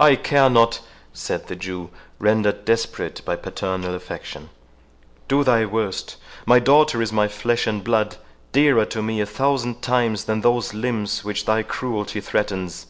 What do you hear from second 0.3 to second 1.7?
not!" said the